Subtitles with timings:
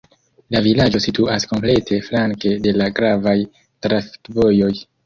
[0.55, 3.39] La vilaĝo situas komplete flanke de la gravaj
[3.89, 4.77] trafikvojoj.